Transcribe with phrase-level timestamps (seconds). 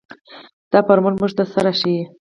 [0.71, 2.03] دا فارمول موږ ته څه راښيي.